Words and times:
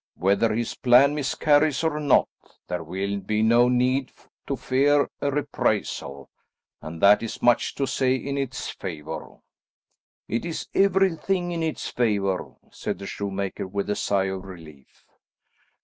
Whether 0.15 0.55
his 0.55 0.73
plan 0.73 1.13
miscarries 1.13 1.83
or 1.83 1.99
not, 1.99 2.27
there 2.67 2.83
will 2.83 3.19
be 3.19 3.43
no 3.43 3.69
need 3.69 4.11
to 4.47 4.55
fear 4.55 5.07
a 5.21 5.29
reprisal, 5.29 6.31
and 6.81 6.99
that 7.03 7.21
is 7.21 7.43
much 7.43 7.75
to 7.75 7.85
say 7.85 8.15
in 8.15 8.35
its 8.35 8.67
favour." 8.67 9.37
"It 10.27 10.43
is 10.43 10.67
everything 10.73 11.51
in 11.51 11.61
its 11.61 11.87
favour," 11.87 12.55
said 12.71 12.97
the 12.97 13.05
shoemaker 13.05 13.67
with 13.67 13.91
a 13.91 13.95
sigh 13.95 14.23
of 14.25 14.43
relief. 14.45 15.05